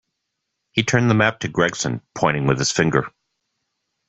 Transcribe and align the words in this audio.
He 0.71 0.81
turned 0.81 1.11
the 1.11 1.13
map 1.13 1.41
to 1.41 1.47
Gregson, 1.47 2.01
pointing 2.15 2.47
with 2.47 2.57
his 2.57 2.71
finger. 2.71 3.11